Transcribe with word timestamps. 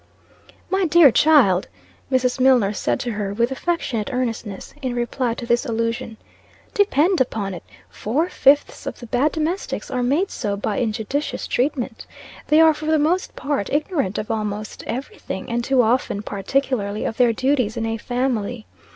"My 0.71 0.87
dear 0.87 1.11
child!" 1.11 1.67
Mrs. 2.11 2.39
Milnor 2.39 2.73
said 2.73 2.99
to 3.01 3.11
her, 3.11 3.35
with 3.35 3.51
affectionate 3.51 4.09
earnestness, 4.11 4.73
in 4.81 4.95
reply 4.95 5.35
to 5.35 5.45
this 5.45 5.63
allusion 5.63 6.17
"depend 6.73 7.21
upon 7.21 7.53
it, 7.53 7.61
four 7.87 8.27
fifths 8.27 8.87
of 8.87 8.99
the 8.99 9.05
bad 9.05 9.31
domestics 9.31 9.91
are 9.91 10.01
made 10.01 10.31
so 10.31 10.57
by 10.57 10.77
injudicious 10.79 11.45
treatment. 11.45 12.07
They 12.47 12.59
are, 12.59 12.73
for 12.73 12.87
the 12.87 12.97
most 12.97 13.35
part, 13.35 13.71
ignorant 13.71 14.17
of 14.17 14.31
almost 14.31 14.83
every 14.87 15.19
thing, 15.19 15.51
and 15.51 15.63
too 15.63 15.83
often, 15.83 16.23
particularly, 16.23 17.05
of 17.05 17.17
their 17.17 17.31
duties 17.31 17.77
in 17.77 17.85
a 17.85 17.97
family. 17.99 18.65